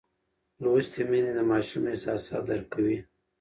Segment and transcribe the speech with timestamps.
[0.63, 2.97] لوستې میندې د ماشوم احساسات درک کوي.